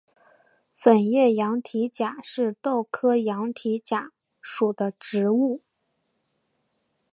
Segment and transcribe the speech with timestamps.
[0.73, 5.61] 粉叶羊蹄甲是豆科羊蹄甲属的植物。